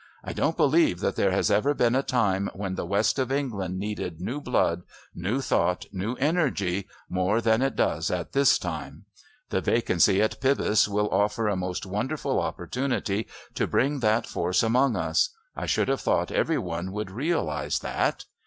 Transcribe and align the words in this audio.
I 0.23 0.33
don't 0.33 0.57
believe 0.57 0.99
that 1.01 1.15
there 1.15 1.29
has 1.29 1.51
ever 1.51 1.75
been 1.75 1.93
a 1.93 2.01
time 2.01 2.49
when 2.55 2.73
the 2.73 2.87
west 2.87 3.19
of 3.19 3.31
England 3.31 3.77
needed 3.77 4.19
new 4.19 4.41
blood, 4.41 4.81
new 5.13 5.41
thought, 5.41 5.85
new 5.91 6.15
energy 6.15 6.87
more 7.07 7.39
than 7.39 7.61
it 7.61 7.75
does 7.75 8.09
at 8.09 8.31
this 8.31 8.57
time. 8.57 9.05
The 9.51 9.61
vacancy 9.61 10.19
at 10.19 10.41
Pybus 10.41 10.87
will 10.87 11.07
offer 11.13 11.47
a 11.47 11.55
most 11.55 11.85
wonderful 11.85 12.39
opportunity 12.41 13.27
to 13.53 13.67
bring 13.67 13.99
that 13.99 14.25
force 14.25 14.63
among 14.63 14.95
us. 14.95 15.29
I 15.55 15.67
should 15.67 15.87
have 15.87 16.01
thought 16.01 16.31
every 16.31 16.57
one 16.57 16.91
would 16.93 17.11
realise 17.11 17.77
that. 17.77 18.25